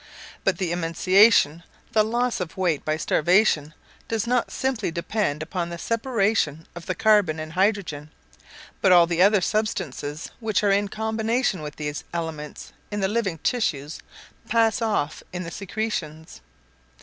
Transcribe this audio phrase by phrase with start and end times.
[0.43, 3.75] But the emaciation the loss of weight by starvation
[4.07, 8.09] does not simply depend upon the separation of the carbon and hydrogen;
[8.81, 13.37] but all the other substances which are in combination with these elements in the living
[13.43, 13.99] tissues
[14.49, 16.41] pass off in the secretions.